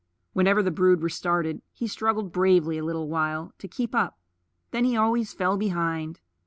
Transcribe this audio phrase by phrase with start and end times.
[0.33, 4.17] Whenever the brood were startled, he struggled bravely a little while to keep up;
[4.71, 6.19] then he always fell behind.